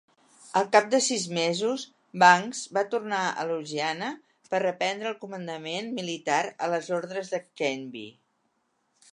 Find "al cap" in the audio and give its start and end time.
0.59-0.85